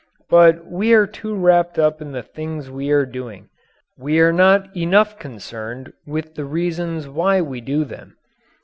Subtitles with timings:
[0.31, 3.49] But we are too wrapped up in the things we are doing
[3.99, 8.17] we are not enough concerned with the reasons why we do them.